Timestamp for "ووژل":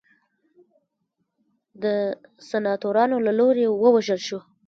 3.69-4.19